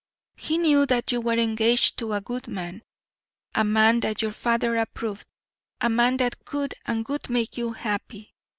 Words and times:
He 0.35 0.57
knew 0.57 0.87
that 0.87 1.11
you 1.11 1.21
were 1.21 1.37
engaged 1.37 1.97
to 1.99 2.13
a 2.13 2.21
good 2.21 2.47
man, 2.47 2.81
a 3.53 3.63
man 3.63 3.99
that 3.99 4.23
your 4.23 4.31
father 4.31 4.75
approved, 4.77 5.27
a 5.79 5.89
man 5.89 6.17
that 6.17 6.43
could 6.43 6.73
and 6.87 7.07
would 7.07 7.29
make 7.29 7.55
you 7.55 7.73
happy. 7.73 8.33